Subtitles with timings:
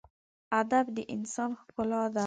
[0.59, 2.19] ادب د انسان ښکلا ده.